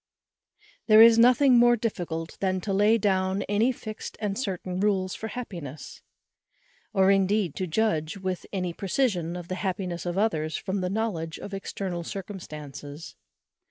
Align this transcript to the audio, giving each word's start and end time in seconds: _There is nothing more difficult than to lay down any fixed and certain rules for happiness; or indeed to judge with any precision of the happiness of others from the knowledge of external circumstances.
_There 0.87 1.03
is 1.03 1.19
nothing 1.19 1.59
more 1.59 1.75
difficult 1.77 2.35
than 2.39 2.59
to 2.61 2.73
lay 2.73 2.97
down 2.97 3.43
any 3.43 3.71
fixed 3.71 4.17
and 4.19 4.35
certain 4.35 4.79
rules 4.79 5.13
for 5.13 5.27
happiness; 5.27 6.01
or 6.91 7.11
indeed 7.11 7.53
to 7.57 7.67
judge 7.67 8.17
with 8.17 8.47
any 8.51 8.73
precision 8.73 9.35
of 9.35 9.47
the 9.47 9.53
happiness 9.61 10.07
of 10.07 10.17
others 10.17 10.57
from 10.57 10.81
the 10.81 10.89
knowledge 10.89 11.37
of 11.37 11.53
external 11.53 12.03
circumstances. 12.03 13.15